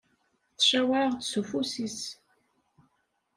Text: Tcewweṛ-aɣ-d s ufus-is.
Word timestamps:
Tcewweṛ-aɣ-d 0.57 1.21
s 1.29 1.31
ufus-is. 1.41 1.99